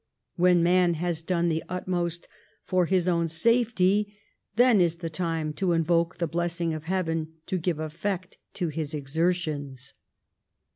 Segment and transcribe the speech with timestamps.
[0.35, 2.27] When man has done the utmost
[2.65, 4.17] for his own safety,
[4.55, 8.95] then is the time to invoke the blessing of Heaven to l^ve effect to his
[8.95, 9.93] exertions.